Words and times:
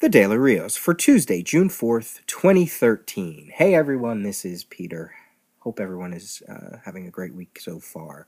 The 0.00 0.08
Daily 0.08 0.38
Rios 0.38 0.78
for 0.78 0.94
Tuesday, 0.94 1.42
June 1.42 1.68
4th, 1.68 2.24
2013. 2.26 3.50
Hey 3.52 3.74
everyone, 3.74 4.22
this 4.22 4.46
is 4.46 4.64
Peter. 4.64 5.12
Hope 5.58 5.78
everyone 5.78 6.14
is 6.14 6.42
uh, 6.48 6.78
having 6.86 7.06
a 7.06 7.10
great 7.10 7.34
week 7.34 7.60
so 7.60 7.80
far. 7.80 8.26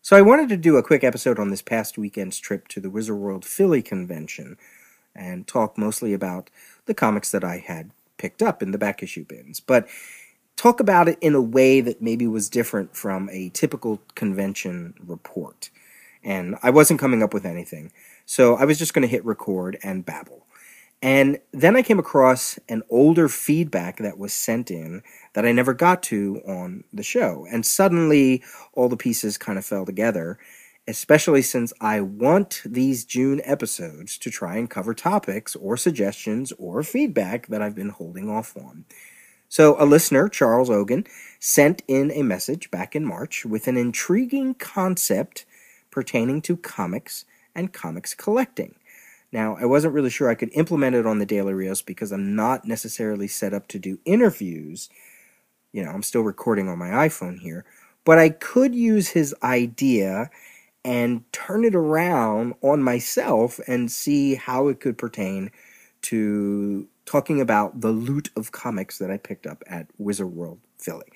So, 0.00 0.16
I 0.16 0.22
wanted 0.22 0.48
to 0.50 0.56
do 0.56 0.76
a 0.76 0.84
quick 0.84 1.02
episode 1.02 1.40
on 1.40 1.50
this 1.50 1.60
past 1.60 1.98
weekend's 1.98 2.38
trip 2.38 2.68
to 2.68 2.78
the 2.78 2.88
Wizard 2.88 3.16
World 3.16 3.44
Philly 3.44 3.82
convention 3.82 4.58
and 5.12 5.48
talk 5.48 5.76
mostly 5.76 6.14
about 6.14 6.50
the 6.84 6.94
comics 6.94 7.32
that 7.32 7.42
I 7.42 7.58
had 7.58 7.90
picked 8.16 8.40
up 8.40 8.62
in 8.62 8.70
the 8.70 8.78
back 8.78 9.02
issue 9.02 9.24
bins, 9.24 9.58
but 9.58 9.88
talk 10.54 10.78
about 10.78 11.08
it 11.08 11.18
in 11.20 11.34
a 11.34 11.42
way 11.42 11.80
that 11.80 12.00
maybe 12.00 12.28
was 12.28 12.48
different 12.48 12.94
from 12.94 13.28
a 13.32 13.48
typical 13.48 14.00
convention 14.14 14.94
report. 15.04 15.68
And 16.22 16.54
I 16.62 16.70
wasn't 16.70 17.00
coming 17.00 17.24
up 17.24 17.34
with 17.34 17.44
anything, 17.44 17.90
so 18.24 18.54
I 18.54 18.64
was 18.64 18.78
just 18.78 18.94
going 18.94 19.02
to 19.02 19.08
hit 19.08 19.24
record 19.24 19.78
and 19.82 20.06
babble. 20.06 20.46
And 21.06 21.38
then 21.52 21.76
I 21.76 21.82
came 21.82 22.00
across 22.00 22.58
an 22.68 22.82
older 22.90 23.28
feedback 23.28 23.98
that 23.98 24.18
was 24.18 24.32
sent 24.32 24.72
in 24.72 25.04
that 25.34 25.46
I 25.46 25.52
never 25.52 25.72
got 25.72 26.02
to 26.04 26.42
on 26.44 26.82
the 26.92 27.04
show. 27.04 27.46
And 27.48 27.64
suddenly 27.64 28.42
all 28.72 28.88
the 28.88 28.96
pieces 28.96 29.38
kind 29.38 29.56
of 29.56 29.64
fell 29.64 29.86
together, 29.86 30.36
especially 30.88 31.42
since 31.42 31.72
I 31.80 32.00
want 32.00 32.60
these 32.66 33.04
June 33.04 33.40
episodes 33.44 34.18
to 34.18 34.32
try 34.32 34.56
and 34.56 34.68
cover 34.68 34.94
topics 34.94 35.54
or 35.54 35.76
suggestions 35.76 36.52
or 36.58 36.82
feedback 36.82 37.46
that 37.46 37.62
I've 37.62 37.76
been 37.76 37.90
holding 37.90 38.28
off 38.28 38.56
on. 38.56 38.84
So, 39.48 39.76
a 39.80 39.86
listener, 39.86 40.28
Charles 40.28 40.70
Ogan, 40.70 41.04
sent 41.38 41.84
in 41.86 42.10
a 42.10 42.24
message 42.24 42.68
back 42.72 42.96
in 42.96 43.04
March 43.04 43.44
with 43.44 43.68
an 43.68 43.76
intriguing 43.76 44.54
concept 44.54 45.46
pertaining 45.92 46.42
to 46.42 46.56
comics 46.56 47.24
and 47.54 47.72
comics 47.72 48.12
collecting. 48.12 48.74
Now, 49.32 49.56
I 49.60 49.64
wasn't 49.66 49.94
really 49.94 50.10
sure 50.10 50.28
I 50.28 50.34
could 50.34 50.50
implement 50.52 50.96
it 50.96 51.06
on 51.06 51.18
the 51.18 51.26
Daily 51.26 51.52
Rios 51.52 51.82
because 51.82 52.12
I'm 52.12 52.34
not 52.34 52.64
necessarily 52.64 53.28
set 53.28 53.52
up 53.52 53.68
to 53.68 53.78
do 53.78 53.98
interviews. 54.04 54.88
You 55.72 55.84
know, 55.84 55.90
I'm 55.90 56.02
still 56.02 56.22
recording 56.22 56.68
on 56.68 56.78
my 56.78 56.88
iPhone 56.88 57.40
here, 57.40 57.64
but 58.04 58.18
I 58.18 58.30
could 58.30 58.74
use 58.74 59.08
his 59.08 59.34
idea 59.42 60.30
and 60.84 61.30
turn 61.32 61.64
it 61.64 61.74
around 61.74 62.54
on 62.62 62.82
myself 62.82 63.58
and 63.66 63.90
see 63.90 64.36
how 64.36 64.68
it 64.68 64.78
could 64.78 64.96
pertain 64.96 65.50
to 66.02 66.86
talking 67.04 67.40
about 67.40 67.80
the 67.80 67.90
loot 67.90 68.30
of 68.36 68.52
comics 68.52 68.98
that 68.98 69.10
I 69.10 69.16
picked 69.16 69.46
up 69.46 69.64
at 69.66 69.88
Wizard 69.98 70.28
World 70.28 70.60
Philly. 70.78 71.06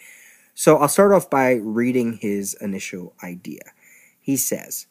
So 0.54 0.76
I'll 0.76 0.88
start 0.88 1.12
off 1.12 1.30
by 1.30 1.52
reading 1.54 2.14
his 2.14 2.54
initial 2.60 3.14
idea. 3.22 3.62
He 4.20 4.36
says, 4.36 4.88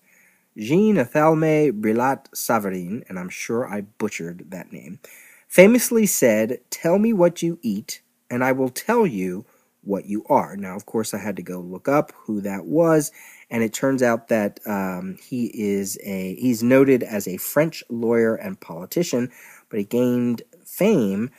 Jean 0.59 0.97
Thelme 0.97 1.71
Brillat 1.71 2.29
Savarin, 2.31 3.03
and 3.07 3.17
I'm 3.17 3.29
sure 3.29 3.65
I 3.65 3.81
butchered 3.81 4.51
that 4.51 4.73
name, 4.73 4.99
famously 5.47 6.05
said, 6.05 6.59
Tell 6.69 6.99
me 6.99 7.13
what 7.13 7.41
you 7.41 7.59
eat, 7.61 8.01
and 8.29 8.43
I 8.43 8.51
will 8.51 8.69
tell 8.69 9.07
you 9.07 9.45
what 9.83 10.05
you 10.05 10.25
are. 10.29 10.57
Now, 10.57 10.75
of 10.75 10.85
course, 10.85 11.13
I 11.13 11.19
had 11.19 11.37
to 11.37 11.41
go 11.41 11.59
look 11.61 11.87
up 11.87 12.11
who 12.25 12.41
that 12.41 12.65
was, 12.65 13.11
and 13.49 13.63
it 13.63 13.71
turns 13.71 14.03
out 14.03 14.27
that 14.27 14.59
um, 14.65 15.17
he 15.21 15.45
is 15.53 15.97
a 16.03 16.35
he's 16.35 16.61
noted 16.61 17.03
as 17.03 17.25
a 17.27 17.37
French 17.37 17.81
lawyer 17.89 18.35
and 18.35 18.59
politician, 18.59 19.31
but 19.69 19.79
he 19.79 19.85
gained 19.85 20.41
fame 20.65 21.31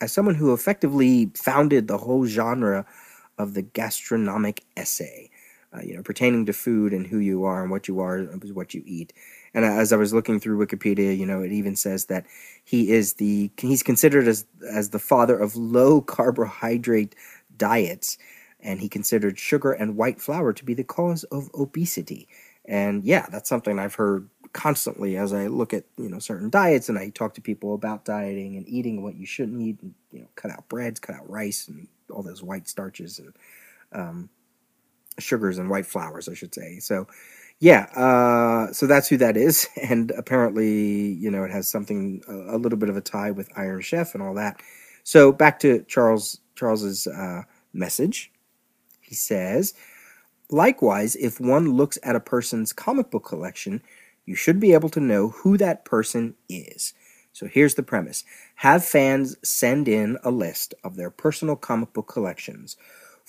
as 0.00 0.12
someone 0.12 0.36
who 0.36 0.54
effectively 0.54 1.30
founded 1.34 1.88
the 1.88 1.98
whole 1.98 2.24
genre 2.24 2.86
of 3.36 3.54
the 3.54 3.62
gastronomic 3.62 4.62
essay 4.76 5.29
uh, 5.72 5.80
you 5.82 5.94
know, 5.94 6.02
pertaining 6.02 6.46
to 6.46 6.52
food 6.52 6.92
and 6.92 7.06
who 7.06 7.18
you 7.18 7.44
are 7.44 7.62
and 7.62 7.70
what 7.70 7.86
you 7.86 8.00
are 8.00 8.18
is 8.42 8.52
what 8.52 8.74
you 8.74 8.82
eat. 8.84 9.12
And 9.54 9.64
as 9.64 9.92
I 9.92 9.96
was 9.96 10.12
looking 10.12 10.40
through 10.40 10.64
Wikipedia, 10.64 11.16
you 11.16 11.26
know, 11.26 11.42
it 11.42 11.52
even 11.52 11.76
says 11.76 12.06
that 12.06 12.26
he 12.64 12.90
is 12.90 13.14
the 13.14 13.50
he's 13.56 13.82
considered 13.82 14.26
as 14.26 14.46
as 14.68 14.90
the 14.90 14.98
father 14.98 15.38
of 15.38 15.56
low 15.56 16.00
carbohydrate 16.00 17.14
diets, 17.56 18.18
and 18.60 18.80
he 18.80 18.88
considered 18.88 19.38
sugar 19.38 19.72
and 19.72 19.96
white 19.96 20.20
flour 20.20 20.52
to 20.52 20.64
be 20.64 20.74
the 20.74 20.84
cause 20.84 21.24
of 21.24 21.50
obesity. 21.54 22.28
And 22.64 23.04
yeah, 23.04 23.26
that's 23.30 23.48
something 23.48 23.78
I've 23.78 23.94
heard 23.94 24.28
constantly 24.52 25.16
as 25.16 25.32
I 25.32 25.46
look 25.46 25.72
at 25.72 25.84
you 25.96 26.08
know 26.08 26.18
certain 26.18 26.50
diets 26.50 26.88
and 26.88 26.98
I 26.98 27.10
talk 27.10 27.34
to 27.34 27.40
people 27.40 27.74
about 27.74 28.04
dieting 28.04 28.56
and 28.56 28.68
eating 28.68 29.02
what 29.02 29.14
you 29.14 29.26
shouldn't 29.26 29.60
eat, 29.62 29.80
and 29.82 29.94
you 30.10 30.20
know, 30.20 30.28
cut 30.34 30.50
out 30.50 30.68
breads, 30.68 30.98
cut 30.98 31.14
out 31.14 31.30
rice, 31.30 31.68
and 31.68 31.86
all 32.10 32.24
those 32.24 32.42
white 32.42 32.68
starches 32.68 33.20
and 33.20 33.34
um, 33.92 34.28
sugars 35.18 35.58
and 35.58 35.70
white 35.70 35.86
flours, 35.86 36.28
I 36.28 36.34
should 36.34 36.54
say. 36.54 36.78
So, 36.78 37.06
yeah, 37.58 37.82
uh, 37.94 38.72
so 38.72 38.86
that's 38.86 39.08
who 39.08 39.18
that 39.18 39.36
is, 39.36 39.68
and 39.82 40.10
apparently, 40.12 41.12
you 41.12 41.30
know, 41.30 41.44
it 41.44 41.50
has 41.50 41.68
something 41.68 42.22
a, 42.26 42.56
a, 42.56 42.58
little 42.58 42.78
bit 42.78 42.88
of 42.88 42.96
a 42.96 43.02
tie 43.02 43.30
with 43.30 43.50
Iron 43.56 43.82
Chef 43.82 44.14
and 44.14 44.22
all 44.22 44.34
that. 44.34 44.60
So 45.04 45.32
back 45.32 45.58
to 45.60 45.84
Charles 45.84 46.40
Charles's 46.54 47.06
uh, 47.06 47.42
message. 47.72 48.32
He 49.00 49.14
says, 49.14 49.74
likewise, 50.50 51.16
if 51.16 51.40
one 51.40 51.74
looks 51.74 51.98
at 52.02 52.16
a 52.16 52.20
person's 52.20 52.72
comic 52.72 53.10
book 53.10 53.24
collection, 53.24 53.82
you 54.24 54.34
should 54.34 54.60
be 54.60 54.72
able 54.72 54.88
to 54.90 55.00
know 55.00 55.28
who 55.28 55.56
that 55.56 55.84
person 55.84 56.34
is. 56.48 56.94
So 57.32 57.46
here's 57.46 57.74
the 57.74 57.82
premise: 57.82 58.24
have 58.56 58.84
fans 58.84 59.36
send 59.42 59.88
in 59.88 60.18
a 60.22 60.30
list 60.30 60.74
of 60.84 60.96
their 60.96 61.10
personal 61.10 61.56
comic 61.56 61.92
book 61.92 62.08
collections 62.08 62.76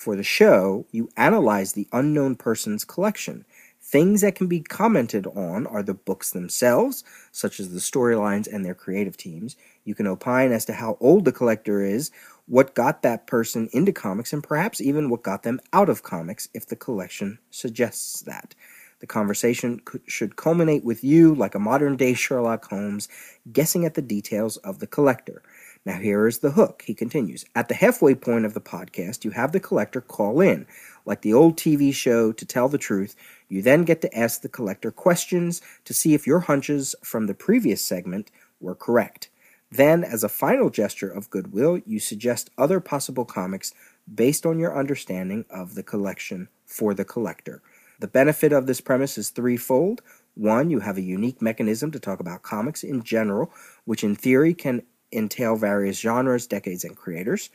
for 0.02 0.16
the 0.16 0.24
show, 0.24 0.84
you 0.90 1.08
analyze 1.16 1.72
the 1.72 1.86
unknown 1.92 2.34
person's 2.34 2.84
collection. 2.84 3.44
Things 3.80 4.22
that 4.22 4.34
can 4.34 4.48
be 4.48 4.60
commented 4.60 5.28
on 5.28 5.66
are 5.68 5.82
the 5.82 5.94
books 5.94 6.30
themselves, 6.30 7.04
such 7.30 7.60
as 7.60 7.72
the 7.72 7.78
storylines 7.78 8.52
and 8.52 8.64
their 8.64 8.74
creative 8.74 9.16
teams. 9.16 9.54
You 9.84 9.94
can 9.94 10.08
opine 10.08 10.50
as 10.50 10.64
to 10.64 10.72
how 10.72 10.96
old 11.00 11.24
the 11.24 11.30
collector 11.30 11.84
is, 11.84 12.10
what 12.46 12.74
got 12.74 13.02
that 13.02 13.28
person 13.28 13.68
into 13.72 13.92
comics, 13.92 14.32
and 14.32 14.42
perhaps 14.42 14.80
even 14.80 15.08
what 15.08 15.22
got 15.22 15.44
them 15.44 15.60
out 15.72 15.88
of 15.88 16.02
comics 16.02 16.48
if 16.52 16.66
the 16.66 16.76
collection 16.76 17.38
suggests 17.50 18.22
that. 18.22 18.56
The 18.98 19.06
conversation 19.06 19.80
should 20.06 20.36
culminate 20.36 20.84
with 20.84 21.02
you, 21.02 21.34
like 21.34 21.54
a 21.54 21.60
modern 21.60 21.96
day 21.96 22.14
Sherlock 22.14 22.64
Holmes, 22.66 23.08
guessing 23.52 23.84
at 23.84 23.94
the 23.94 24.02
details 24.02 24.56
of 24.58 24.78
the 24.78 24.86
collector. 24.86 25.42
Now, 25.84 25.98
here 25.98 26.28
is 26.28 26.38
the 26.38 26.52
hook. 26.52 26.84
He 26.86 26.94
continues 26.94 27.44
At 27.56 27.68
the 27.68 27.74
halfway 27.74 28.14
point 28.14 28.44
of 28.44 28.54
the 28.54 28.60
podcast, 28.60 29.24
you 29.24 29.32
have 29.32 29.50
the 29.50 29.60
collector 29.60 30.00
call 30.00 30.40
in. 30.40 30.66
Like 31.04 31.22
the 31.22 31.32
old 31.32 31.56
TV 31.56 31.92
show, 31.92 32.30
to 32.30 32.46
tell 32.46 32.68
the 32.68 32.78
truth, 32.78 33.16
you 33.48 33.62
then 33.62 33.82
get 33.82 34.00
to 34.02 34.16
ask 34.16 34.42
the 34.42 34.48
collector 34.48 34.92
questions 34.92 35.60
to 35.84 35.92
see 35.92 36.14
if 36.14 36.26
your 36.26 36.40
hunches 36.40 36.94
from 37.02 37.26
the 37.26 37.34
previous 37.34 37.84
segment 37.84 38.30
were 38.60 38.76
correct. 38.76 39.28
Then, 39.72 40.04
as 40.04 40.22
a 40.22 40.28
final 40.28 40.70
gesture 40.70 41.10
of 41.10 41.30
goodwill, 41.30 41.80
you 41.84 41.98
suggest 41.98 42.50
other 42.56 42.78
possible 42.78 43.24
comics 43.24 43.74
based 44.12 44.46
on 44.46 44.60
your 44.60 44.78
understanding 44.78 45.44
of 45.50 45.74
the 45.74 45.82
collection 45.82 46.48
for 46.64 46.94
the 46.94 47.04
collector. 47.04 47.60
The 47.98 48.06
benefit 48.06 48.52
of 48.52 48.66
this 48.66 48.80
premise 48.80 49.18
is 49.18 49.30
threefold. 49.30 50.02
One, 50.34 50.70
you 50.70 50.80
have 50.80 50.96
a 50.96 51.02
unique 51.02 51.42
mechanism 51.42 51.90
to 51.90 52.00
talk 52.00 52.20
about 52.20 52.42
comics 52.42 52.84
in 52.84 53.02
general, 53.02 53.50
which 53.84 54.04
in 54.04 54.14
theory 54.14 54.54
can 54.54 54.82
entail 55.12 55.56
various 55.56 55.98
genres, 55.98 56.46
decades, 56.46 56.84
and 56.84 56.96
creators. 56.96 57.50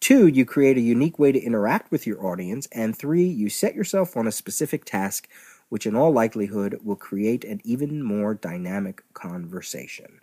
Two, 0.00 0.26
you 0.26 0.44
create 0.44 0.78
a 0.78 0.82
unique 0.82 1.18
way 1.18 1.30
to 1.30 1.40
interact 1.40 1.90
with 1.90 2.06
your 2.06 2.24
audience. 2.24 2.66
And 2.72 2.96
three, 2.96 3.24
you 3.24 3.50
set 3.50 3.74
yourself 3.74 4.16
on 4.16 4.26
a 4.26 4.32
specific 4.32 4.84
task, 4.84 5.28
which 5.68 5.86
in 5.86 5.94
all 5.94 6.12
likelihood 6.12 6.80
will 6.82 6.96
create 6.96 7.44
an 7.44 7.60
even 7.64 8.02
more 8.02 8.34
dynamic 8.34 9.02
conversation. 9.12 10.20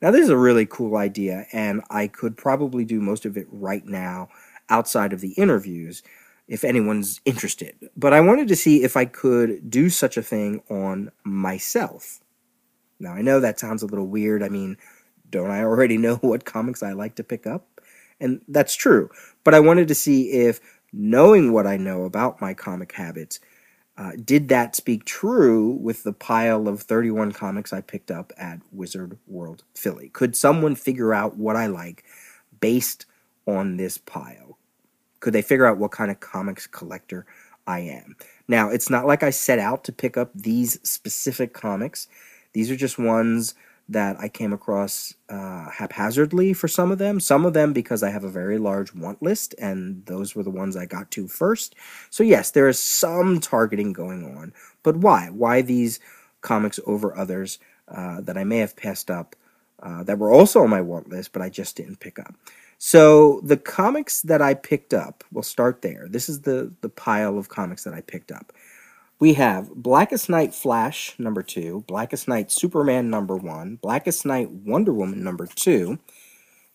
Now, 0.00 0.10
this 0.10 0.22
is 0.22 0.28
a 0.28 0.36
really 0.36 0.66
cool 0.66 0.96
idea, 0.96 1.46
and 1.52 1.82
I 1.90 2.06
could 2.06 2.36
probably 2.36 2.84
do 2.84 3.00
most 3.00 3.24
of 3.24 3.36
it 3.36 3.46
right 3.50 3.84
now 3.84 4.28
outside 4.68 5.12
of 5.12 5.20
the 5.20 5.32
interviews 5.32 6.02
if 6.48 6.64
anyone's 6.64 7.20
interested. 7.24 7.74
But 7.96 8.12
I 8.12 8.20
wanted 8.20 8.48
to 8.48 8.56
see 8.56 8.84
if 8.84 8.96
I 8.96 9.06
could 9.06 9.70
do 9.70 9.90
such 9.90 10.16
a 10.16 10.22
thing 10.22 10.62
on 10.70 11.10
myself. 11.24 12.20
Now, 13.00 13.12
I 13.12 13.22
know 13.22 13.40
that 13.40 13.58
sounds 13.58 13.82
a 13.82 13.86
little 13.86 14.06
weird. 14.06 14.42
I 14.42 14.48
mean, 14.48 14.76
don't 15.30 15.50
I 15.50 15.62
already 15.62 15.98
know 15.98 16.16
what 16.20 16.44
comics 16.44 16.82
I 16.82 16.92
like 16.92 17.16
to 17.16 17.24
pick 17.24 17.46
up? 17.46 17.80
And 18.20 18.40
that's 18.48 18.74
true. 18.74 19.10
But 19.44 19.54
I 19.54 19.60
wanted 19.60 19.88
to 19.88 19.94
see 19.94 20.30
if 20.30 20.60
knowing 20.92 21.52
what 21.52 21.66
I 21.66 21.76
know 21.76 22.04
about 22.04 22.40
my 22.40 22.54
comic 22.54 22.92
habits, 22.92 23.40
uh, 23.98 24.12
did 24.22 24.48
that 24.48 24.76
speak 24.76 25.04
true 25.04 25.70
with 25.70 26.02
the 26.02 26.12
pile 26.12 26.68
of 26.68 26.82
31 26.82 27.32
comics 27.32 27.72
I 27.72 27.80
picked 27.80 28.10
up 28.10 28.32
at 28.36 28.60
Wizard 28.72 29.18
World 29.26 29.64
Philly? 29.74 30.10
Could 30.10 30.36
someone 30.36 30.74
figure 30.74 31.14
out 31.14 31.36
what 31.36 31.56
I 31.56 31.66
like 31.66 32.04
based 32.60 33.06
on 33.46 33.76
this 33.76 33.96
pile? 33.96 34.58
Could 35.20 35.32
they 35.32 35.42
figure 35.42 35.66
out 35.66 35.78
what 35.78 35.92
kind 35.92 36.10
of 36.10 36.20
comics 36.20 36.66
collector 36.66 37.26
I 37.66 37.80
am? 37.80 38.16
Now, 38.48 38.68
it's 38.68 38.90
not 38.90 39.06
like 39.06 39.22
I 39.22 39.30
set 39.30 39.58
out 39.58 39.82
to 39.84 39.92
pick 39.92 40.16
up 40.16 40.30
these 40.34 40.78
specific 40.88 41.54
comics. 41.54 42.06
These 42.56 42.70
are 42.70 42.76
just 42.76 42.98
ones 42.98 43.54
that 43.86 44.16
I 44.18 44.30
came 44.30 44.50
across 44.50 45.12
uh, 45.28 45.68
haphazardly 45.68 46.54
for 46.54 46.68
some 46.68 46.90
of 46.90 46.96
them. 46.96 47.20
Some 47.20 47.44
of 47.44 47.52
them 47.52 47.74
because 47.74 48.02
I 48.02 48.08
have 48.08 48.24
a 48.24 48.30
very 48.30 48.56
large 48.56 48.94
want 48.94 49.22
list, 49.22 49.54
and 49.58 50.06
those 50.06 50.34
were 50.34 50.42
the 50.42 50.48
ones 50.48 50.74
I 50.74 50.86
got 50.86 51.10
to 51.10 51.28
first. 51.28 51.74
So, 52.08 52.22
yes, 52.22 52.50
there 52.50 52.66
is 52.66 52.78
some 52.78 53.40
targeting 53.40 53.92
going 53.92 54.24
on. 54.24 54.54
But 54.82 54.96
why? 54.96 55.28
Why 55.28 55.60
these 55.60 56.00
comics 56.40 56.80
over 56.86 57.14
others 57.14 57.58
uh, 57.88 58.22
that 58.22 58.38
I 58.38 58.44
may 58.44 58.56
have 58.60 58.74
passed 58.74 59.10
up 59.10 59.36
uh, 59.82 60.02
that 60.04 60.18
were 60.18 60.32
also 60.32 60.62
on 60.62 60.70
my 60.70 60.80
want 60.80 61.10
list, 61.10 61.34
but 61.34 61.42
I 61.42 61.50
just 61.50 61.76
didn't 61.76 62.00
pick 62.00 62.18
up. 62.18 62.34
So 62.78 63.42
the 63.42 63.58
comics 63.58 64.22
that 64.22 64.40
I 64.40 64.54
picked 64.54 64.94
up, 64.94 65.24
we'll 65.30 65.42
start 65.42 65.82
there. 65.82 66.06
This 66.08 66.30
is 66.30 66.40
the 66.40 66.72
the 66.80 66.88
pile 66.88 67.36
of 67.36 67.50
comics 67.50 67.84
that 67.84 67.92
I 67.92 68.00
picked 68.00 68.32
up. 68.32 68.54
We 69.18 69.32
have 69.34 69.74
Blackest 69.74 70.28
Night 70.28 70.54
Flash 70.54 71.14
number 71.18 71.42
two, 71.42 71.84
Blackest 71.86 72.28
Night 72.28 72.50
Superman 72.50 73.08
number 73.08 73.34
one, 73.34 73.76
Blackest 73.76 74.26
Night 74.26 74.50
Wonder 74.50 74.92
Woman 74.92 75.24
number 75.24 75.46
two, 75.46 75.98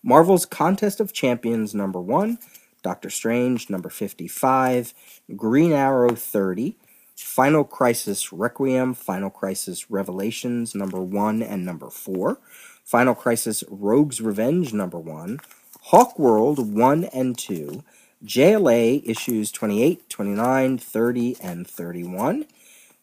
Marvel's 0.02 0.44
Contest 0.44 0.98
of 0.98 1.12
Champions 1.12 1.72
number 1.72 2.00
one, 2.00 2.40
Doctor 2.82 3.10
Strange 3.10 3.70
number 3.70 3.88
55, 3.88 4.92
Green 5.36 5.70
Arrow 5.70 6.16
30, 6.16 6.76
Final 7.14 7.62
Crisis 7.62 8.32
Requiem, 8.32 8.94
Final 8.94 9.30
Crisis 9.30 9.88
Revelations 9.88 10.74
number 10.74 11.00
one 11.00 11.42
and 11.44 11.64
number 11.64 11.90
four, 11.90 12.40
Final 12.84 13.14
Crisis 13.14 13.62
Rogue's 13.68 14.20
Revenge 14.20 14.72
number 14.74 14.98
one, 14.98 15.38
Hawk 15.82 16.18
World 16.18 16.74
1 16.74 17.04
and 17.04 17.38
2, 17.38 17.84
JLA 18.24 19.02
issues 19.04 19.50
28, 19.50 20.08
29, 20.08 20.78
30, 20.78 21.36
and 21.42 21.66
31. 21.66 22.46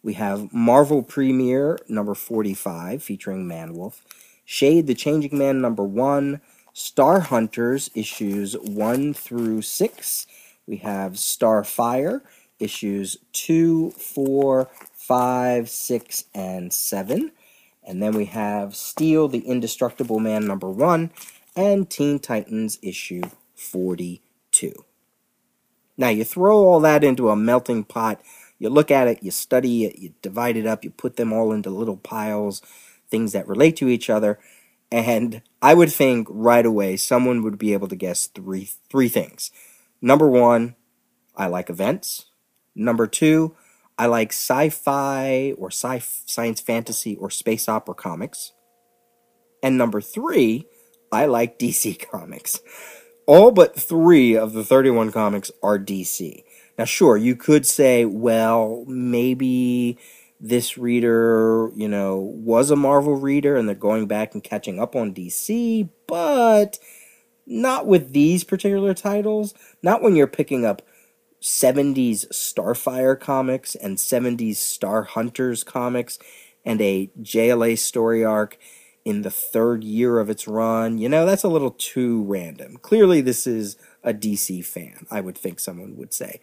We 0.02 0.14
have 0.14 0.54
Marvel 0.54 1.04
Premiere 1.04 1.78
number 1.90 2.16
45 2.16 3.04
featuring 3.04 3.46
Manwolf, 3.46 4.00
Shade 4.46 4.88
the 4.88 4.96
Changing 4.96 5.38
Man 5.38 5.60
number 5.60 5.84
1, 5.84 6.40
Star 6.72 7.20
Hunters 7.20 7.92
issues 7.94 8.54
1 8.54 9.14
through 9.14 9.62
6. 9.62 10.28
We 10.66 10.78
have 10.78 11.14
Starfire 11.14 12.22
issues 12.58 13.18
2, 13.34 13.92
4, 13.92 14.70
5, 14.94 15.70
6, 15.70 16.24
and 16.34 16.74
7. 16.74 17.32
And 17.84 18.02
then 18.02 18.14
we 18.14 18.26
have 18.26 18.74
Steel 18.74 19.28
the 19.28 19.40
Indestructible 19.40 20.20
Man 20.20 20.48
number 20.48 20.70
1 20.70 21.12
and 21.58 21.90
Teen 21.90 22.20
Titans 22.20 22.80
issue 22.82 23.24
42. 23.56 24.86
Now, 26.00 26.08
you 26.08 26.24
throw 26.24 26.58
all 26.60 26.80
that 26.80 27.04
into 27.04 27.30
a 27.30 27.36
melting 27.36 27.84
pot, 27.84 28.22
you 28.58 28.70
look 28.70 28.90
at 28.90 29.10
it, 29.10 29.22
you 29.22 29.32
study 29.32 29.84
it, 29.84 30.00
you 30.00 30.14
divide 30.22 30.56
it 30.56 30.66
up, 30.66 30.86
you 30.86 30.92
put 30.92 31.18
them 31.18 31.34
all 31.34 31.52
into 31.52 31.70
little 31.70 31.98
piles, 31.98 32.62
things 33.12 33.34
that 33.34 33.50
relate 33.50 33.76
to 33.76 33.90
each 33.90 34.10
other, 34.10 34.40
and 34.90 35.42
I 35.62 35.74
would 35.74 35.92
think 35.92 36.30
right 36.32 36.66
away 36.66 36.96
someone 36.96 37.44
would 37.44 37.58
be 37.58 37.74
able 37.74 37.90
to 37.90 37.98
guess 37.98 38.28
three 38.28 38.70
three 38.90 39.10
things. 39.10 39.52
Number 40.02 40.30
1, 40.30 40.76
I 41.36 41.48
like 41.48 41.70
events. 41.70 42.28
Number 42.74 43.06
2, 43.06 43.54
I 43.98 44.06
like 44.06 44.32
sci-fi 44.32 45.54
or 45.58 45.68
sci 45.68 46.00
science 46.26 46.62
fantasy 46.62 47.18
or 47.18 47.30
space 47.30 47.68
opera 47.68 47.94
comics. 47.94 48.54
And 49.62 49.78
number 49.78 50.00
3, 50.00 50.66
I 51.12 51.26
like 51.26 51.60
DC 51.60 52.10
Comics. 52.10 52.62
All 53.30 53.52
but 53.52 53.76
three 53.76 54.36
of 54.36 54.54
the 54.54 54.64
31 54.64 55.12
comics 55.12 55.52
are 55.62 55.78
DC. 55.78 56.44
Now, 56.80 56.86
sure, 56.86 57.16
you 57.16 57.36
could 57.36 57.64
say, 57.64 58.04
well, 58.04 58.84
maybe 58.88 60.00
this 60.40 60.80
reader, 60.80 61.70
you 61.76 61.88
know, 61.88 62.18
was 62.18 62.72
a 62.72 62.76
Marvel 62.76 63.18
reader 63.18 63.56
and 63.56 63.70
they're 63.70 63.76
going 63.76 64.08
back 64.08 64.34
and 64.34 64.44
catching 64.44 64.80
up 64.80 64.96
on 64.96 65.14
DC, 65.14 65.88
but 66.08 66.80
not 67.46 67.86
with 67.86 68.14
these 68.14 68.44
particular 68.44 68.96
titles. 68.96 69.54
Not 69.84 70.02
when 70.02 70.16
you're 70.16 70.26
picking 70.26 70.66
up 70.66 70.82
70s 71.40 72.28
Starfire 72.30 73.20
comics 73.20 73.76
and 73.76 74.00
70s 74.00 74.56
Star 74.56 75.04
Hunters 75.04 75.64
comics 75.64 76.18
and 76.66 76.82
a 76.82 77.12
JLA 77.22 77.78
story 77.78 78.26
arc 78.26 78.58
in 79.10 79.24
the 79.24 79.32
third 79.32 79.84
year 79.84 80.20
of 80.20 80.30
its 80.30 80.48
run. 80.48 80.98
You 80.98 81.10
know, 81.10 81.26
that's 81.26 81.44
a 81.44 81.50
little 81.50 81.72
too 81.72 82.24
random. 82.24 82.78
Clearly, 82.78 83.22
this 83.22 83.48
is 83.48 83.78
a 84.04 84.14
DC 84.14 84.64
fan, 84.66 85.08
I 85.10 85.22
would 85.22 85.38
think 85.38 85.60
someone 85.60 85.98
would 85.98 86.14
say. 86.14 86.40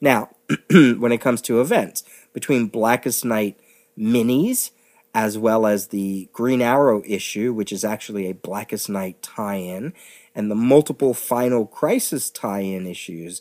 Now, 0.00 0.30
when 0.70 1.12
it 1.12 1.20
comes 1.20 1.40
to 1.42 1.60
events, 1.60 2.04
between 2.32 2.66
Blackest 2.66 3.24
Night 3.24 3.58
minis 3.98 4.70
as 5.14 5.38
well 5.38 5.64
as 5.64 5.88
the 5.88 6.28
Green 6.32 6.60
Arrow 6.60 7.02
issue, 7.06 7.52
which 7.52 7.72
is 7.72 7.84
actually 7.84 8.28
a 8.28 8.34
Blackest 8.34 8.88
Night 8.88 9.22
tie 9.22 9.54
in, 9.54 9.94
and 10.34 10.50
the 10.50 10.56
multiple 10.56 11.14
Final 11.14 11.66
Crisis 11.66 12.30
tie 12.30 12.60
in 12.60 12.84
issues, 12.86 13.40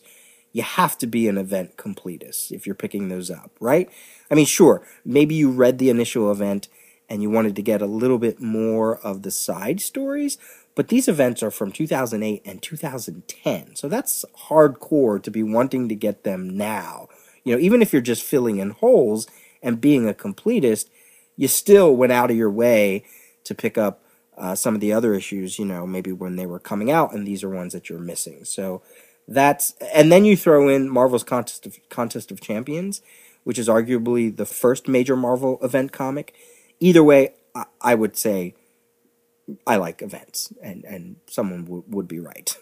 you 0.51 0.61
have 0.61 0.95
to 0.99 1.07
be 1.07 1.27
an 1.27 1.37
event 1.37 1.75
completist 1.75 2.51
if 2.51 2.67
you're 2.67 2.75
picking 2.75 3.09
those 3.09 3.31
up, 3.31 3.51
right? 3.59 3.89
I 4.29 4.35
mean, 4.35 4.45
sure, 4.45 4.85
maybe 5.03 5.33
you 5.33 5.49
read 5.49 5.79
the 5.79 5.89
initial 5.89 6.31
event 6.31 6.67
and 7.09 7.21
you 7.21 7.29
wanted 7.29 7.55
to 7.55 7.61
get 7.61 7.81
a 7.81 7.87
little 7.87 8.17
bit 8.17 8.39
more 8.41 8.97
of 8.97 9.21
the 9.23 9.31
side 9.31 9.81
stories. 9.81 10.37
But 10.75 10.87
these 10.87 11.07
events 11.07 11.43
are 11.43 11.51
from 11.51 11.71
2008 11.71 12.41
and 12.45 12.61
2010. 12.61 13.75
So 13.75 13.87
that's 13.87 14.25
hardcore 14.47 15.21
to 15.21 15.31
be 15.31 15.43
wanting 15.43 15.87
to 15.89 15.95
get 15.95 16.23
them 16.23 16.57
now. 16.57 17.09
You 17.43 17.55
know, 17.55 17.61
even 17.61 17.81
if 17.81 17.93
you're 17.93 18.01
just 18.01 18.23
filling 18.23 18.57
in 18.57 18.71
holes 18.71 19.27
and 19.61 19.81
being 19.81 20.09
a 20.09 20.13
completist, 20.13 20.89
you 21.35 21.47
still 21.47 21.95
went 21.95 22.11
out 22.11 22.31
of 22.31 22.37
your 22.37 22.49
way 22.49 23.05
to 23.43 23.53
pick 23.53 23.77
up 23.77 24.03
uh, 24.37 24.55
some 24.55 24.73
of 24.73 24.81
the 24.81 24.93
other 24.93 25.13
issues, 25.13 25.59
you 25.59 25.65
know, 25.65 25.85
maybe 25.85 26.11
when 26.11 26.35
they 26.35 26.45
were 26.45 26.59
coming 26.59 26.89
out, 26.89 27.13
and 27.13 27.27
these 27.27 27.43
are 27.43 27.49
ones 27.49 27.73
that 27.73 27.89
you're 27.89 27.99
missing. 27.99 28.45
So 28.45 28.81
that's, 29.27 29.75
and 29.93 30.11
then 30.11 30.25
you 30.25 30.35
throw 30.35 30.67
in 30.69 30.89
Marvel's 30.89 31.23
Contest 31.23 31.65
of, 31.65 31.77
Contest 31.89 32.31
of 32.31 32.41
Champions, 32.41 33.01
which 33.43 33.59
is 33.59 33.67
arguably 33.67 34.35
the 34.35 34.45
first 34.45 34.87
major 34.87 35.15
Marvel 35.15 35.59
event 35.61 35.91
comic 35.91 36.33
either 36.83 37.03
way, 37.03 37.33
I, 37.55 37.65
I 37.81 37.95
would 37.95 38.17
say 38.17 38.55
I 39.65 39.77
like 39.77 40.01
events, 40.01 40.53
and 40.61 40.83
and 40.85 41.15
someone 41.27 41.63
w- 41.63 41.83
would 41.87 42.07
be 42.07 42.19
right. 42.19 42.55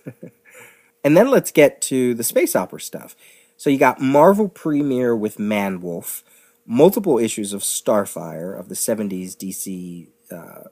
and 1.03 1.17
then 1.17 1.29
let's 1.29 1.51
get 1.51 1.81
to 1.83 2.13
the 2.13 2.23
space 2.23 2.55
opera 2.55 2.79
stuff. 2.81 3.15
So 3.57 3.69
you 3.69 3.77
got 3.77 4.01
Marvel 4.01 4.47
Premiere 4.49 5.15
with 5.15 5.37
Manwolf, 5.37 6.23
multiple 6.65 7.19
issues 7.19 7.53
of 7.53 7.61
Starfire 7.61 8.57
of 8.57 8.69
the 8.69 8.75
'70s 8.75 9.35
DC 9.35 10.07
uh, 10.31 10.69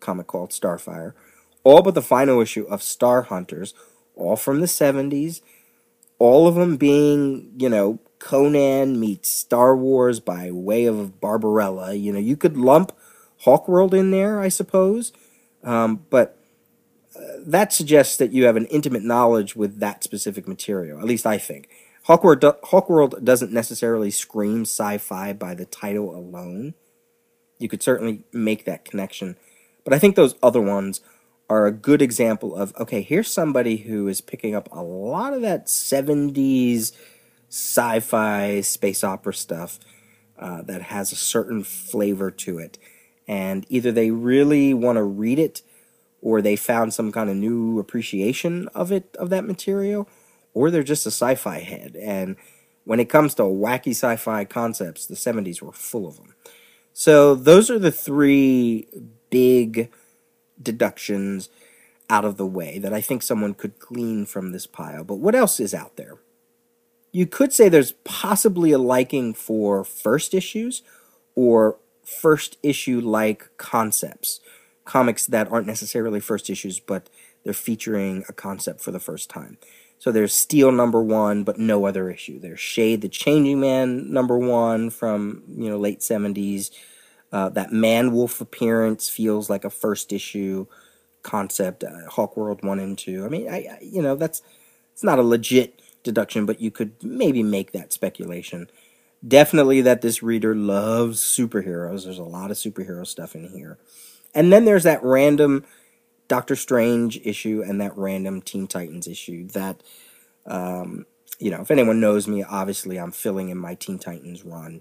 comic 0.00 0.26
called 0.26 0.50
Starfire, 0.50 1.14
all 1.64 1.82
but 1.82 1.94
the 1.94 2.02
final 2.02 2.40
issue 2.40 2.66
of 2.68 2.82
Star 2.82 3.22
Hunters, 3.22 3.74
all 4.14 4.36
from 4.36 4.60
the 4.60 4.66
'70s. 4.66 5.40
All 6.18 6.46
of 6.46 6.54
them 6.54 6.76
being, 6.76 7.50
you 7.56 7.70
know, 7.70 7.98
Conan 8.20 9.00
meets 9.00 9.28
Star 9.28 9.76
Wars 9.76 10.20
by 10.20 10.50
way 10.52 10.84
of 10.84 11.20
Barbarella. 11.20 11.94
You 11.94 12.12
know, 12.12 12.18
you 12.20 12.36
could 12.36 12.56
lump 12.56 12.92
Hawkworld 13.44 13.94
in 13.94 14.12
there, 14.12 14.38
I 14.40 14.48
suppose, 14.48 15.12
um, 15.64 16.04
but 16.10 16.38
uh, 17.16 17.20
that 17.44 17.72
suggests 17.72 18.18
that 18.18 18.32
you 18.32 18.44
have 18.44 18.56
an 18.56 18.66
intimate 18.66 19.02
knowledge 19.02 19.56
with 19.56 19.80
that 19.80 20.04
specific 20.04 20.46
material. 20.46 21.00
At 21.00 21.06
least 21.06 21.26
I 21.26 21.38
think. 21.38 21.68
Hawkworld, 22.06 22.40
do- 22.40 22.54
Hawkworld 22.64 23.24
doesn't 23.24 23.52
necessarily 23.52 24.10
scream 24.10 24.62
sci-fi 24.62 25.32
by 25.32 25.54
the 25.54 25.64
title 25.64 26.14
alone. 26.14 26.74
You 27.58 27.68
could 27.68 27.82
certainly 27.82 28.24
make 28.32 28.64
that 28.66 28.84
connection, 28.84 29.36
but 29.84 29.92
I 29.92 29.98
think 29.98 30.14
those 30.16 30.34
other 30.42 30.60
ones 30.60 31.00
are 31.48 31.66
a 31.66 31.72
good 31.72 32.00
example 32.00 32.54
of 32.54 32.74
okay. 32.78 33.02
Here's 33.02 33.30
somebody 33.30 33.78
who 33.78 34.08
is 34.08 34.20
picking 34.20 34.54
up 34.54 34.68
a 34.72 34.82
lot 34.82 35.32
of 35.34 35.42
that 35.42 35.66
'70s 35.66 36.92
sci-fi 37.50 38.60
space 38.60 39.04
opera 39.04 39.34
stuff 39.34 39.78
uh, 40.38 40.62
that 40.62 40.82
has 40.82 41.12
a 41.12 41.16
certain 41.16 41.62
flavor 41.62 42.30
to 42.30 42.58
it 42.58 42.78
and 43.28 43.66
either 43.68 43.92
they 43.92 44.10
really 44.10 44.72
want 44.72 44.96
to 44.96 45.02
read 45.02 45.38
it 45.38 45.62
or 46.22 46.40
they 46.40 46.56
found 46.56 46.94
some 46.94 47.12
kind 47.12 47.28
of 47.28 47.36
new 47.36 47.78
appreciation 47.78 48.68
of 48.68 48.90
it 48.90 49.14
of 49.18 49.30
that 49.30 49.44
material 49.44 50.08
or 50.54 50.70
they're 50.70 50.82
just 50.82 51.06
a 51.06 51.10
sci-fi 51.10 51.58
head 51.58 51.96
and 51.96 52.36
when 52.84 53.00
it 53.00 53.10
comes 53.10 53.34
to 53.34 53.42
wacky 53.42 53.90
sci-fi 53.90 54.44
concepts 54.44 55.06
the 55.06 55.14
70s 55.14 55.60
were 55.60 55.72
full 55.72 56.06
of 56.06 56.16
them 56.16 56.34
so 56.92 57.34
those 57.34 57.70
are 57.70 57.78
the 57.78 57.92
three 57.92 58.88
big 59.30 59.90
deductions 60.62 61.48
out 62.08 62.24
of 62.24 62.36
the 62.36 62.46
way 62.46 62.78
that 62.78 62.92
I 62.92 63.00
think 63.00 63.22
someone 63.22 63.54
could 63.54 63.78
glean 63.78 64.26
from 64.26 64.52
this 64.52 64.66
pile. 64.66 65.04
But 65.04 65.16
what 65.16 65.34
else 65.34 65.60
is 65.60 65.72
out 65.72 65.96
there? 65.96 66.18
You 67.12 67.26
could 67.26 67.52
say 67.52 67.68
there's 67.68 67.92
possibly 68.04 68.72
a 68.72 68.78
liking 68.78 69.34
for 69.34 69.84
first 69.84 70.34
issues 70.34 70.82
or 71.34 71.76
first 72.04 72.56
issue 72.62 73.00
like 73.00 73.48
concepts, 73.56 74.40
comics 74.84 75.26
that 75.26 75.50
aren't 75.50 75.66
necessarily 75.66 76.20
first 76.20 76.50
issues, 76.50 76.80
but 76.80 77.08
they're 77.44 77.52
featuring 77.52 78.24
a 78.28 78.32
concept 78.32 78.80
for 78.80 78.90
the 78.90 79.00
first 79.00 79.30
time. 79.30 79.58
So 79.98 80.10
there's 80.10 80.34
Steel 80.34 80.72
number 80.72 81.02
one, 81.02 81.44
but 81.44 81.58
no 81.58 81.84
other 81.84 82.10
issue. 82.10 82.40
There's 82.40 82.60
Shade 82.60 83.02
the 83.02 83.08
Changing 83.08 83.60
Man 83.60 84.10
number 84.12 84.38
one 84.38 84.88
from 84.90 85.42
you 85.48 85.68
know 85.68 85.78
late 85.78 86.02
seventies. 86.02 86.70
Uh, 87.32 87.48
that 87.50 87.70
Man 87.70 88.10
Wolf 88.12 88.40
appearance 88.40 89.08
feels 89.08 89.48
like 89.48 89.64
a 89.64 89.70
first 89.70 90.12
issue 90.12 90.66
concept. 91.22 91.84
Uh, 91.84 92.08
Hawk 92.08 92.36
World 92.36 92.64
one 92.64 92.80
and 92.80 92.96
two. 92.96 93.24
I 93.24 93.28
mean, 93.28 93.48
I, 93.48 93.56
I 93.56 93.78
you 93.82 94.00
know 94.00 94.16
that's 94.16 94.42
it's 94.92 95.04
not 95.04 95.18
a 95.18 95.22
legit 95.22 95.80
deduction, 96.02 96.46
but 96.46 96.60
you 96.60 96.70
could 96.70 96.92
maybe 97.02 97.42
make 97.42 97.72
that 97.72 97.92
speculation. 97.92 98.70
Definitely 99.26 99.82
that 99.82 100.00
this 100.00 100.22
reader 100.22 100.54
loves 100.54 101.20
superheroes. 101.20 102.04
There's 102.04 102.18
a 102.18 102.22
lot 102.24 102.50
of 102.50 102.56
superhero 102.56 103.06
stuff 103.06 103.34
in 103.34 103.48
here. 103.48 103.78
And 104.34 104.52
then 104.52 104.64
there's 104.64 104.84
that 104.84 105.02
random 105.02 105.64
Doctor 106.28 106.56
Strange 106.56 107.20
issue 107.24 107.62
and 107.66 107.80
that 107.80 107.96
random 107.96 108.40
Teen 108.40 108.66
Titans 108.66 109.08
issue 109.08 109.48
that, 109.48 109.82
um, 110.46 111.06
you 111.38 111.50
know, 111.50 111.60
if 111.60 111.70
anyone 111.70 112.00
knows 112.00 112.28
me, 112.28 112.44
obviously 112.44 112.98
I'm 112.98 113.10
filling 113.10 113.48
in 113.48 113.58
my 113.58 113.74
Teen 113.74 113.98
Titans 113.98 114.44
run. 114.44 114.80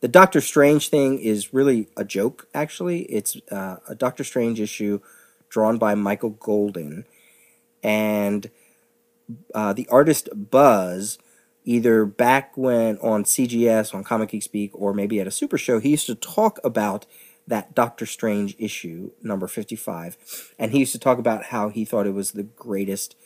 The 0.00 0.08
Doctor 0.08 0.40
Strange 0.40 0.88
thing 0.88 1.18
is 1.18 1.52
really 1.52 1.88
a 1.96 2.04
joke, 2.04 2.48
actually. 2.54 3.02
It's 3.02 3.36
uh, 3.50 3.76
a 3.88 3.94
Doctor 3.94 4.24
Strange 4.24 4.60
issue 4.60 5.00
drawn 5.48 5.78
by 5.78 5.94
Michael 5.94 6.30
Golden. 6.30 7.06
And 7.82 8.50
uh, 9.54 9.72
the 9.72 9.86
artist 9.88 10.28
Buzz, 10.34 11.18
either 11.64 12.04
back 12.04 12.56
when 12.56 12.98
on 12.98 13.24
CGS, 13.24 13.94
on 13.94 14.04
Comic 14.04 14.30
Geek 14.30 14.42
Speak, 14.42 14.70
or 14.74 14.92
maybe 14.92 15.20
at 15.20 15.26
a 15.26 15.30
super 15.30 15.58
show, 15.58 15.78
he 15.78 15.90
used 15.90 16.06
to 16.06 16.14
talk 16.14 16.58
about 16.64 17.06
that 17.46 17.74
Doctor 17.74 18.06
Strange 18.06 18.54
issue, 18.58 19.10
number 19.22 19.46
55. 19.46 20.54
And 20.58 20.72
he 20.72 20.80
used 20.80 20.92
to 20.92 20.98
talk 20.98 21.18
about 21.18 21.46
how 21.46 21.68
he 21.68 21.84
thought 21.84 22.06
it 22.06 22.14
was 22.14 22.32
the 22.32 22.44
greatest 22.44 23.16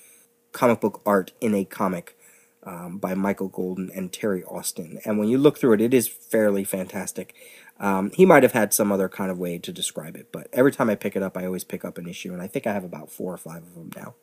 comic 0.53 0.81
book 0.81 1.03
art 1.05 1.33
in 1.41 1.55
a 1.55 1.65
comic 1.65 2.17
um, 2.65 2.99
by 2.99 3.15
Michael 3.15 3.49
Golden 3.49 3.91
and 3.95 4.13
Terry 4.13 4.43
Austin. 4.45 4.99
And 5.05 5.19
when 5.19 5.29
you 5.29 5.39
look 5.39 5.59
through 5.59 5.75
it, 5.75 5.81
it 5.81 5.95
is 5.95 6.09
fairly 6.09 6.65
fantastic. 6.65 7.35
Um, 7.79 8.11
he 8.15 8.25
might 8.25 8.43
have 8.43 8.53
had 8.53 8.73
some 8.73 8.93
other 8.93 9.09
kind 9.09 9.31
of 9.31 9.39
way 9.39 9.59
to 9.59 9.73
describe 9.73 10.17
it, 10.17 10.29
but 10.33 10.49
every 10.53 10.73
time 10.73 10.89
I 10.89 10.95
pick 10.95 11.17
it 11.17 11.23
up, 11.23 11.37
I 11.37 11.45
always 11.45 11.65
pick 11.65 11.85
up 11.85 11.99
an 11.99 12.09
issue, 12.09 12.33
and 12.33 12.41
I 12.41 12.47
think 12.47 12.67
I 12.67 12.73
have 12.73 12.85
about 12.85 13.11
four 13.11 13.35
or 13.35 13.37
five 13.37 13.63
of 13.63 13.75
them 13.75 13.91
now. 13.97 14.15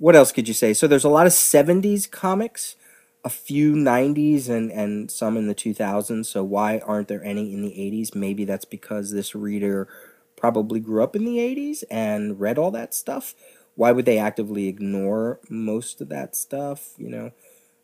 What 0.00 0.16
else 0.16 0.32
could 0.32 0.48
you 0.48 0.54
say? 0.54 0.74
So 0.74 0.88
there's 0.88 1.04
a 1.04 1.10
lot 1.10 1.28
of 1.28 1.34
70s 1.34 2.08
comics, 2.08 2.76
a 3.24 3.30
few 3.30 3.76
90s, 3.76 4.48
and, 4.48 4.72
and 4.72 5.10
some 5.12 5.36
in 5.36 5.46
the 5.46 5.54
2000s. 5.54 6.26
So 6.28 6.42
why 6.42 6.80
aren't 6.80 7.08
there 7.08 7.24
any 7.24 7.52
in 7.54 7.62
the 7.62 7.78
80s? 7.78 8.16
Maybe 8.16 8.46
that's 8.46 8.64
because 8.64 9.12
this 9.12 9.34
reader 9.34 9.88
probably 10.36 10.80
grew 10.80 11.04
up 11.04 11.14
in 11.14 11.24
the 11.26 11.38
80s 11.38 11.84
and 11.90 12.40
read 12.40 12.58
all 12.58 12.72
that 12.72 12.94
stuff 12.94 13.34
why 13.76 13.92
would 13.92 14.04
they 14.04 14.18
actively 14.18 14.68
ignore 14.68 15.40
most 15.48 16.02
of 16.02 16.10
that 16.10 16.36
stuff? 16.36 16.90
You 16.98 17.08
know, 17.08 17.30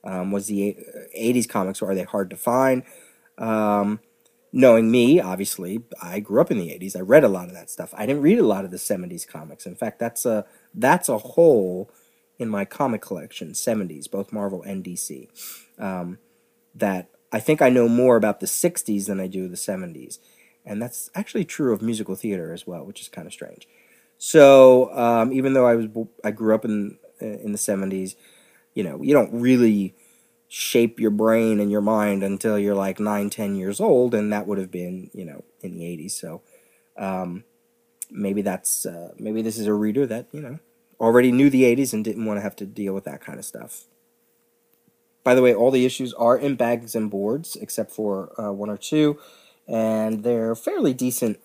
um, 0.05 0.31
was 0.31 0.47
the 0.47 0.77
'80s 1.17 1.47
comics 1.47 1.81
or 1.83 1.91
are 1.91 1.95
they 1.95 2.05
hard 2.05 2.31
to 2.31 2.37
find? 2.37 2.83
Um, 3.39 4.01
knowing 4.53 4.91
me, 4.91 5.21
obviously, 5.21 5.85
I 6.03 6.21
grew 6.21 6.41
up 6.41 6.51
in 6.51 6.59
the 6.59 6.71
'80s. 6.71 6.97
I 6.97 7.01
read 7.01 7.25
a 7.25 7.29
lot 7.29 7.49
of 7.49 7.55
that 7.55 7.71
stuff. 7.71 7.95
I 7.97 8.07
didn't 8.07 8.23
read 8.23 8.39
a 8.39 8.47
lot 8.47 8.65
of 8.67 8.71
the 8.71 8.79
'70s 8.79 9.27
comics. 9.27 9.67
In 9.67 9.75
fact, 9.75 9.99
that's 9.99 10.27
a 10.27 10.45
that's 10.75 11.09
a 11.09 11.19
hole 11.19 11.91
in 12.39 12.49
my 12.49 12.65
comic 12.65 13.03
collection, 13.03 13.53
'70s, 13.53 14.11
both 14.11 14.33
Marvel 14.33 14.63
and 14.63 14.85
DC. 14.85 15.29
Um, 15.79 16.19
that 16.75 17.09
I 17.33 17.41
think 17.41 17.63
I 17.63 17.71
know 17.71 17.89
more 17.89 18.17
about 18.17 18.41
the 18.41 18.47
'60s 18.47 19.07
than 19.07 19.21
I 19.21 19.27
do 19.27 19.49
the 19.49 19.57
'70s, 19.57 20.19
and 20.65 20.81
that's 20.81 21.11
actually 21.15 21.45
true 21.45 21.73
of 21.73 21.83
musical 21.83 22.15
theater 22.15 22.53
as 22.53 22.67
well, 22.67 22.85
which 22.85 23.01
is 23.01 23.09
kind 23.09 23.27
of 23.27 23.33
strange. 23.33 23.69
So 24.19 24.95
um, 24.97 25.33
even 25.33 25.53
though 25.53 25.67
I 25.67 25.75
was 25.75 25.87
I 26.25 26.31
grew 26.31 26.55
up 26.55 26.65
in 26.65 26.99
in 27.21 27.53
the 27.53 27.59
seventies, 27.59 28.17
you 28.75 28.85
know, 28.85 29.03
you 29.03 29.13
don't 29.13 29.33
really 29.33 29.95
shape 30.49 31.01
your 31.01 31.11
brain 31.11 31.59
and 31.59 31.71
your 31.71 31.81
mind 31.81 32.23
until 32.23 32.59
you're 32.59 32.75
like 32.75 33.01
nine, 33.01 33.31
ten 33.31 33.57
years 33.57 33.81
old, 33.81 34.15
and 34.15 34.33
that 34.33 34.47
would 34.47 34.59
have 34.59 34.71
been 34.71 35.11
you 35.13 35.25
know 35.25 35.45
in 35.61 35.77
the 35.77 35.87
eighties. 35.87 36.17
So 36.19 36.43
um, 36.97 37.45
maybe 38.11 38.43
that's 38.43 38.87
uh, 38.87 39.13
maybe 39.19 39.43
this 39.43 39.59
is 39.59 39.67
a 39.67 39.75
reader 39.75 40.07
that 40.07 40.29
you 40.33 40.41
know 40.41 40.59
already 41.01 41.33
knew 41.33 41.51
the 41.51 41.65
eighties 41.65 41.93
and 41.93 42.05
didn't 42.05 42.25
want 42.25 42.39
to 42.39 42.43
have 42.43 42.57
to 42.57 42.67
deal 42.67 42.95
with 42.95 43.05
that 43.05 43.21
kind 43.21 43.39
of 43.39 43.45
stuff. 43.45 43.85
By 45.25 45.35
the 45.35 45.43
way, 45.43 45.53
all 45.55 45.71
the 45.71 45.85
issues 45.85 46.15
are 46.15 46.39
in 46.39 46.55
bags 46.55 46.95
and 46.95 47.11
boards 47.11 47.57
except 47.57 47.91
for 47.91 48.33
uh, 48.41 48.53
one 48.53 48.71
or 48.71 48.77
two, 48.77 49.19
and 49.67 50.23
they're 50.23 50.55
fairly 50.55 50.95
decent 50.95 51.41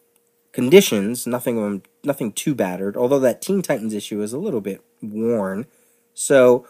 conditions. 0.51 1.25
Nothing 1.25 1.57
of 1.57 1.63
them, 1.63 1.83
nothing 2.03 2.31
too 2.31 2.53
battered. 2.53 2.95
Although 2.95 3.19
that 3.19 3.41
Teen 3.41 3.61
Titans 3.61 3.93
issue 3.93 4.21
is 4.21 4.33
a 4.33 4.37
little 4.37 4.61
bit 4.61 4.83
worn, 5.01 5.65
so 6.13 6.67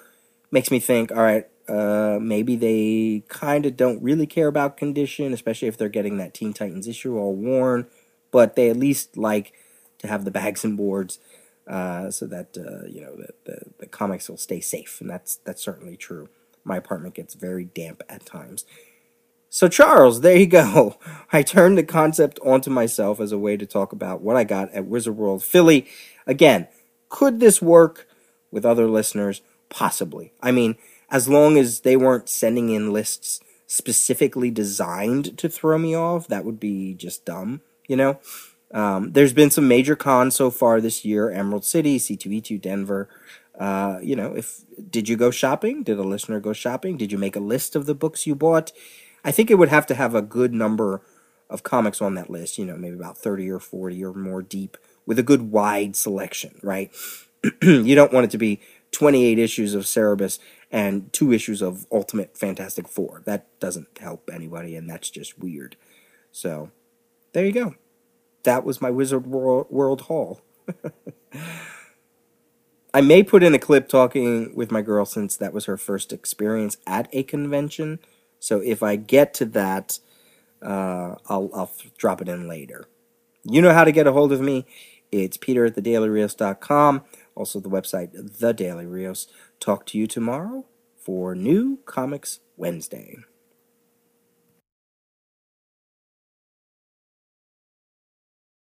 makes 0.51 0.71
me 0.71 0.79
think. 0.79 1.11
All 1.11 1.17
right, 1.17 1.47
uh, 1.67 2.17
maybe 2.21 2.55
they 2.55 3.23
kind 3.27 3.65
of 3.65 3.75
don't 3.75 4.01
really 4.01 4.25
care 4.25 4.47
about 4.47 4.77
condition, 4.77 5.33
especially 5.33 5.67
if 5.67 5.77
they're 5.77 5.89
getting 5.89 6.17
that 6.17 6.33
Teen 6.33 6.53
Titans 6.53 6.87
issue 6.87 7.17
all 7.17 7.35
worn. 7.35 7.87
But 8.31 8.55
they 8.55 8.69
at 8.69 8.77
least 8.77 9.17
like 9.17 9.51
to 9.97 10.07
have 10.07 10.23
the 10.23 10.31
bags 10.31 10.63
and 10.63 10.77
boards. 10.77 11.19
Uh, 11.71 12.11
so 12.11 12.27
that 12.27 12.57
uh, 12.57 12.85
you 12.87 13.01
know 13.01 13.15
the, 13.15 13.29
the, 13.45 13.61
the 13.79 13.87
comics 13.87 14.29
will 14.29 14.37
stay 14.37 14.59
safe, 14.59 14.99
and 15.01 15.09
that's 15.09 15.37
that's 15.37 15.63
certainly 15.63 15.95
true. 15.95 16.29
My 16.63 16.77
apartment 16.77 17.15
gets 17.15 17.33
very 17.33 17.63
damp 17.63 18.03
at 18.09 18.25
times, 18.25 18.65
so, 19.53 19.67
Charles, 19.67 20.21
there 20.21 20.37
you 20.37 20.47
go. 20.47 20.95
I 21.33 21.43
turned 21.43 21.77
the 21.77 21.83
concept 21.83 22.39
onto 22.39 22.69
myself 22.69 23.19
as 23.19 23.33
a 23.33 23.37
way 23.37 23.57
to 23.57 23.65
talk 23.65 23.91
about 23.91 24.21
what 24.21 24.37
I 24.37 24.45
got 24.45 24.71
at 24.71 24.85
Wizard 24.85 25.17
World 25.17 25.43
Philly. 25.43 25.87
Again, 26.25 26.69
could 27.09 27.41
this 27.41 27.61
work 27.61 28.07
with 28.49 28.65
other 28.65 28.87
listeners? 28.87 29.41
Possibly. 29.67 30.31
I 30.41 30.51
mean, 30.51 30.77
as 31.09 31.27
long 31.27 31.57
as 31.57 31.81
they 31.81 31.97
weren't 31.97 32.29
sending 32.29 32.69
in 32.69 32.93
lists 32.93 33.41
specifically 33.67 34.51
designed 34.51 35.37
to 35.37 35.49
throw 35.49 35.77
me 35.77 35.93
off, 35.95 36.29
that 36.29 36.45
would 36.45 36.59
be 36.59 36.93
just 36.93 37.25
dumb, 37.25 37.59
you 37.89 37.97
know? 37.97 38.19
Um, 38.73 39.11
there's 39.11 39.33
been 39.33 39.51
some 39.51 39.67
major 39.67 39.95
cons 39.95 40.35
so 40.35 40.49
far 40.49 40.79
this 40.79 41.03
year 41.03 41.29
Emerald 41.29 41.65
City, 41.65 41.99
C2E2 41.99 42.61
Denver. 42.61 43.09
Uh, 43.59 43.99
you 44.01 44.15
know, 44.15 44.33
if 44.33 44.61
did 44.89 45.09
you 45.09 45.17
go 45.17 45.29
shopping? 45.29 45.83
Did 45.83 45.99
a 45.99 46.03
listener 46.03 46.39
go 46.39 46.53
shopping? 46.53 46.97
Did 46.97 47.11
you 47.11 47.17
make 47.17 47.35
a 47.35 47.41
list 47.41 47.75
of 47.75 47.85
the 47.85 47.95
books 47.95 48.25
you 48.25 48.35
bought? 48.35 48.71
I 49.23 49.31
think 49.31 49.51
it 49.51 49.55
would 49.55 49.69
have 49.69 49.85
to 49.87 49.95
have 49.95 50.15
a 50.15 50.21
good 50.21 50.53
number 50.53 51.01
of 51.49 51.63
comics 51.63 52.01
on 52.01 52.15
that 52.15 52.29
list, 52.29 52.57
you 52.57 52.65
know, 52.65 52.77
maybe 52.77 52.95
about 52.95 53.17
30 53.17 53.49
or 53.51 53.59
40 53.59 54.03
or 54.03 54.13
more 54.13 54.41
deep 54.41 54.77
with 55.05 55.19
a 55.19 55.23
good 55.23 55.51
wide 55.51 55.95
selection, 55.95 56.57
right? 56.63 56.91
you 57.61 57.93
don't 57.93 58.13
want 58.13 58.23
it 58.23 58.31
to 58.31 58.37
be 58.37 58.61
28 58.91 59.37
issues 59.37 59.73
of 59.73 59.83
Cerebus 59.83 60.39
and 60.71 61.11
two 61.11 61.31
issues 61.33 61.61
of 61.61 61.85
Ultimate 61.91 62.37
Fantastic 62.37 62.87
Four. 62.87 63.21
That 63.25 63.47
doesn't 63.59 63.89
help 63.99 64.29
anybody, 64.33 64.75
and 64.75 64.89
that's 64.89 65.09
just 65.09 65.37
weird. 65.37 65.75
So, 66.31 66.71
there 67.33 67.45
you 67.45 67.51
go. 67.51 67.75
That 68.43 68.63
was 68.63 68.81
my 68.81 68.89
Wizard 68.89 69.27
World, 69.27 70.01
haul. 70.01 70.41
I 72.93 73.01
may 73.01 73.23
put 73.23 73.43
in 73.43 73.53
a 73.53 73.59
clip 73.59 73.87
talking 73.87 74.53
with 74.55 74.71
my 74.71 74.81
girl 74.81 75.05
since 75.05 75.37
that 75.37 75.53
was 75.53 75.65
her 75.65 75.77
first 75.77 76.11
experience 76.11 76.77
at 76.85 77.07
a 77.13 77.23
convention. 77.23 77.99
So 78.39 78.59
if 78.59 78.83
I 78.83 78.97
get 78.97 79.33
to 79.35 79.45
that, 79.45 79.99
uh, 80.61 81.15
I'll, 81.27 81.49
I'll 81.53 81.71
drop 81.97 82.21
it 82.21 82.27
in 82.27 82.47
later. 82.47 82.85
You 83.43 83.61
know 83.61 83.73
how 83.73 83.83
to 83.83 83.91
get 83.91 84.07
a 84.07 84.11
hold 84.11 84.31
of 84.31 84.41
me. 84.41 84.65
It's 85.11 85.37
peter 85.37 85.65
at 85.65 85.75
thedailyrios.com. 85.75 87.03
Also 87.35 87.59
the 87.59 87.69
website, 87.69 88.39
The 88.39 88.53
Daily 88.53 88.85
Rios. 88.85 89.27
Talk 89.59 89.85
to 89.87 89.97
you 89.97 90.07
tomorrow 90.07 90.65
for 90.97 91.35
New 91.35 91.79
Comics 91.85 92.39
Wednesday. 92.57 93.17